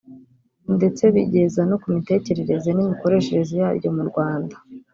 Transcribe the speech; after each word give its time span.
ndetse 0.75 1.03
bingeza 1.13 1.61
no 1.69 1.75
ku 1.81 1.87
mitekerereze 1.95 2.69
n’imikoreshereze 2.73 3.53
yaryo 3.61 3.89
mu 3.95 4.01
Kinyarwanda 4.13 4.55